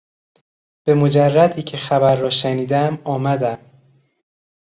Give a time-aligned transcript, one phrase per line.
[0.83, 3.57] به مجردی که خبر را شنیدم آمدم.